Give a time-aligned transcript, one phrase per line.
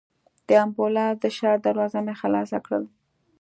[0.47, 2.83] د امبولانس د شا دروازه مې خلاصه کړل.